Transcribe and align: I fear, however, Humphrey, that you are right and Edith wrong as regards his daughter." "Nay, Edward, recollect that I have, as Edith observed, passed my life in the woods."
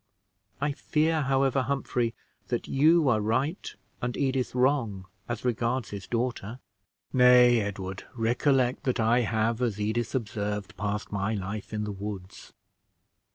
I 0.59 0.71
fear, 0.71 1.21
however, 1.21 1.61
Humphrey, 1.61 2.15
that 2.47 2.67
you 2.67 3.07
are 3.07 3.21
right 3.21 3.71
and 4.01 4.17
Edith 4.17 4.55
wrong 4.55 5.05
as 5.29 5.45
regards 5.45 5.91
his 5.91 6.07
daughter." 6.07 6.57
"Nay, 7.13 7.59
Edward, 7.61 8.05
recollect 8.15 8.81
that 8.85 8.99
I 8.99 9.19
have, 9.19 9.61
as 9.61 9.79
Edith 9.79 10.15
observed, 10.15 10.75
passed 10.75 11.11
my 11.11 11.35
life 11.35 11.71
in 11.71 11.83
the 11.83 11.91
woods." 11.91 12.51